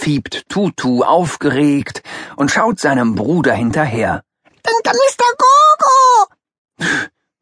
fiebt 0.00 0.48
Tutu 0.48 1.02
aufgeregt 1.02 2.02
und 2.36 2.50
schaut 2.50 2.80
seinem 2.80 3.14
Bruder 3.14 3.52
hinterher. 3.52 4.24
Danke, 4.62 4.98
Mr. 4.98 5.28
Gogo! 5.42 6.34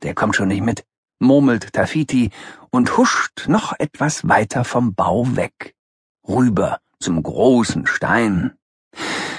Der 0.02 0.14
kommt 0.14 0.34
schon 0.34 0.48
nicht 0.48 0.64
mit, 0.64 0.84
murmelt 1.20 1.72
Tafiti 1.72 2.30
und 2.70 2.96
huscht 2.96 3.46
noch 3.46 3.74
etwas 3.78 4.28
weiter 4.28 4.64
vom 4.64 4.94
Bau 4.94 5.36
weg, 5.36 5.76
rüber 6.28 6.80
zum 6.98 7.22
großen 7.22 7.86
Stein. 7.86 8.54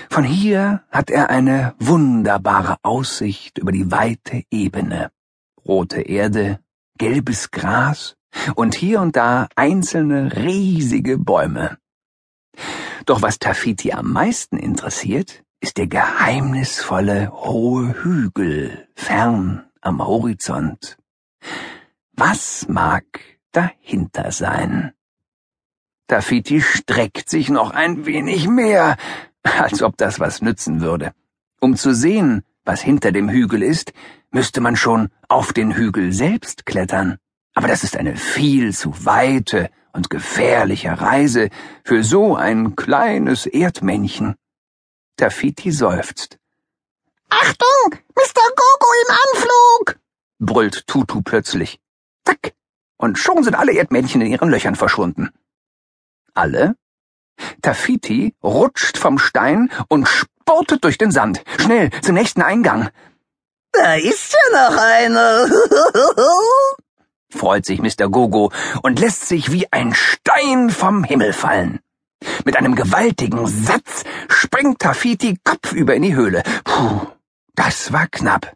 Von 0.09 0.23
hier 0.23 0.83
hat 0.89 1.09
er 1.09 1.29
eine 1.29 1.75
wunderbare 1.77 2.77
Aussicht 2.83 3.57
über 3.57 3.73
die 3.73 3.91
weite 3.91 4.43
Ebene. 4.49 5.11
Rote 5.65 6.01
Erde, 6.01 6.59
gelbes 6.97 7.51
Gras 7.51 8.15
und 8.55 8.75
hier 8.75 9.01
und 9.01 9.17
da 9.17 9.47
einzelne 9.55 10.35
riesige 10.37 11.17
Bäume. 11.17 11.77
Doch 13.05 13.21
was 13.21 13.39
Tafiti 13.39 13.91
am 13.91 14.11
meisten 14.11 14.57
interessiert, 14.57 15.43
ist 15.59 15.77
der 15.77 15.87
geheimnisvolle 15.87 17.31
hohe 17.31 18.03
Hügel 18.03 18.87
fern 18.95 19.65
am 19.81 20.05
Horizont. 20.05 20.97
Was 22.13 22.67
mag 22.67 23.05
dahinter 23.51 24.31
sein? 24.31 24.93
Tafiti 26.07 26.61
streckt 26.61 27.29
sich 27.29 27.49
noch 27.49 27.71
ein 27.71 28.05
wenig 28.05 28.47
mehr, 28.47 28.97
als 29.43 29.83
ob 29.83 29.97
das 29.97 30.19
was 30.19 30.41
nützen 30.41 30.81
würde. 30.81 31.13
Um 31.61 31.75
zu 31.75 31.93
sehen, 31.93 32.43
was 32.65 32.81
hinter 32.81 33.11
dem 33.11 33.29
Hügel 33.29 33.63
ist, 33.63 33.93
müsste 34.31 34.61
man 34.61 34.75
schon 34.75 35.09
auf 35.27 35.53
den 35.53 35.75
Hügel 35.75 36.11
selbst 36.11 36.65
klettern. 36.65 37.17
Aber 37.59 37.67
das 37.67 37.83
ist 37.83 37.97
eine 37.97 38.15
viel 38.15 38.73
zu 38.73 39.05
weite 39.05 39.69
und 39.91 40.09
gefährliche 40.09 41.01
Reise 41.01 41.49
für 41.83 42.05
so 42.05 42.37
ein 42.37 42.77
kleines 42.77 43.47
Erdmännchen. 43.47 44.35
Tafiti 45.17 45.69
seufzt. 45.69 46.37
Achtung, 47.27 47.99
Mr. 48.15 48.43
Gogo 48.55 48.87
im 49.03 49.15
Anflug! 49.25 49.99
brüllt 50.39 50.87
Tutu 50.87 51.21
plötzlich. 51.21 51.81
Zack! 52.23 52.53
Und 52.95 53.19
schon 53.19 53.43
sind 53.43 53.55
alle 53.55 53.73
Erdmännchen 53.73 54.21
in 54.21 54.31
ihren 54.31 54.49
Löchern 54.49 54.77
verschwunden. 54.77 55.29
Alle? 56.33 56.77
Tafiti 57.61 58.35
rutscht 58.41 58.97
vom 58.97 59.19
Stein 59.19 59.69
und 59.89 60.07
spurtet 60.07 60.85
durch 60.85 60.97
den 60.97 61.11
Sand. 61.11 61.43
Schnell 61.59 61.89
zum 62.03 62.15
nächsten 62.15 62.41
Eingang. 62.41 62.89
Da 63.73 63.95
ist 63.95 64.33
ja 64.33 64.69
noch 64.69 64.77
einer. 64.77 65.49
freut 67.29 67.65
sich 67.65 67.81
Mr. 67.81 68.09
Gogo 68.09 68.51
und 68.81 68.99
lässt 68.99 69.27
sich 69.27 69.51
wie 69.51 69.71
ein 69.71 69.93
Stein 69.93 70.69
vom 70.69 71.03
Himmel 71.03 71.33
fallen. 71.33 71.79
Mit 72.45 72.57
einem 72.57 72.75
gewaltigen 72.75 73.47
Satz 73.47 74.03
springt 74.27 74.79
Tafiti 74.79 75.37
kopfüber 75.43 75.95
in 75.95 76.01
die 76.01 76.15
Höhle. 76.15 76.43
Puh, 76.63 77.07
das 77.55 77.93
war 77.93 78.07
knapp. 78.07 78.53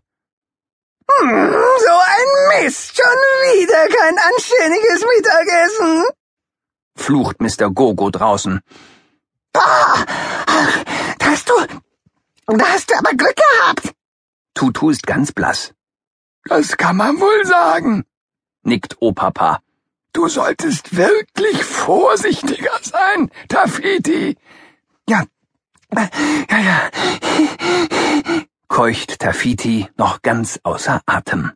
Hm, 1.10 1.54
so 1.80 1.92
ein 1.92 2.64
Mist, 2.64 2.96
schon 2.96 3.06
wieder 3.06 3.88
kein 3.88 4.18
anständiges 4.18 5.06
Mittagessen, 5.16 6.06
flucht 6.96 7.42
Mr. 7.42 7.70
Gogo 7.70 8.10
draußen. 8.10 8.62
Ah, 9.56 10.06
da 11.20 11.26
hast 11.26 11.50
du, 11.50 11.54
da 12.48 12.66
hast 12.66 12.90
du 12.90 12.96
aber 12.98 13.12
Glück 13.12 13.36
gehabt. 13.36 13.94
Tutu 14.56 14.90
ist 14.90 15.06
ganz 15.06 15.32
blass. 15.32 15.74
Das 16.46 16.78
kann 16.78 16.98
man 16.98 17.20
wohl 17.20 17.46
sagen, 17.46 18.06
nickt 18.64 18.98
Opapa. 19.02 19.62
Du 20.14 20.28
solltest 20.28 20.96
wirklich 20.96 21.64
vorsichtiger 21.64 22.78
sein, 22.82 23.32
Tafiti. 23.50 24.38
Ja, 25.10 25.24
ja, 25.96 26.10
ja, 26.50 26.90
keucht 28.68 29.20
Tafiti 29.20 29.88
noch 29.98 30.22
ganz 30.22 30.60
außer 30.64 31.02
Atem. 31.06 31.52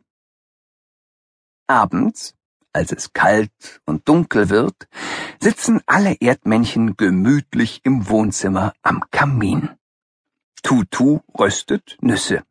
Abends, 1.66 2.34
als 2.72 2.92
es 2.92 3.12
kalt 3.12 3.80
und 3.86 4.08
dunkel 4.08 4.50
wird, 4.50 4.88
sitzen 5.40 5.80
alle 5.86 6.14
Erdmännchen 6.20 6.96
gemütlich 6.96 7.80
im 7.84 8.08
Wohnzimmer 8.08 8.72
am 8.82 9.04
Kamin. 9.10 9.70
Tutu 10.62 11.20
röstet 11.38 11.96
Nüsse. 12.00 12.42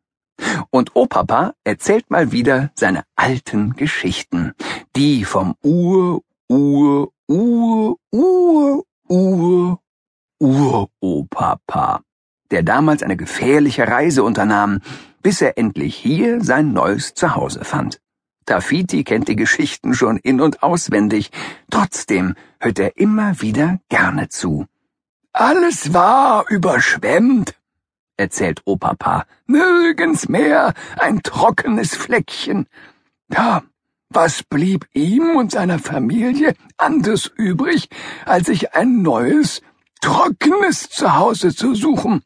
Und 0.70 0.94
Opapa 0.94 1.54
erzählt 1.64 2.10
mal 2.10 2.32
wieder 2.32 2.70
seine 2.74 3.04
alten 3.16 3.74
Geschichten, 3.74 4.52
die 4.96 5.24
vom 5.24 5.54
Ur, 5.62 6.22
Ur, 6.48 7.12
Ur, 7.26 7.96
Ur, 8.12 8.84
Ur, 9.08 9.80
Ur-Opapa, 10.40 12.00
der 12.50 12.62
damals 12.62 13.02
eine 13.02 13.16
gefährliche 13.16 13.88
Reise 13.88 14.22
unternahm, 14.22 14.80
bis 15.22 15.40
er 15.42 15.58
endlich 15.58 15.96
hier 15.96 16.42
sein 16.42 16.72
neues 16.72 17.14
Zuhause 17.14 17.64
fand. 17.64 18.00
Tafiti 18.46 19.04
kennt 19.04 19.28
die 19.28 19.36
Geschichten 19.36 19.94
schon 19.94 20.16
in 20.16 20.40
und 20.40 20.62
auswendig, 20.62 21.30
trotzdem 21.70 22.34
hört 22.60 22.78
er 22.78 22.96
immer 22.96 23.40
wieder 23.42 23.80
gerne 23.88 24.28
zu. 24.28 24.66
Alles 25.32 25.92
war 25.92 26.48
überschwemmt, 26.48 27.57
erzählt 28.18 28.60
Opapa, 28.66 29.24
nirgends 29.46 30.28
mehr 30.28 30.74
ein 30.98 31.22
trockenes 31.22 31.94
Fleckchen. 31.94 32.66
Ja, 33.32 33.62
was 34.10 34.42
blieb 34.42 34.86
ihm 34.92 35.36
und 35.36 35.52
seiner 35.52 35.78
Familie 35.78 36.54
anders 36.76 37.30
übrig, 37.36 37.88
als 38.24 38.46
sich 38.46 38.74
ein 38.74 39.02
neues, 39.02 39.62
trockenes 40.00 40.88
Zuhause 40.90 41.54
zu 41.54 41.74
suchen? 41.74 42.22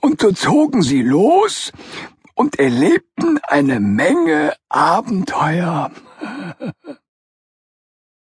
Und 0.00 0.20
so 0.20 0.32
zogen 0.32 0.82
sie 0.82 1.02
los 1.02 1.72
und 2.34 2.58
erlebten 2.58 3.38
eine 3.44 3.80
Menge 3.80 4.54
Abenteuer. 4.68 5.90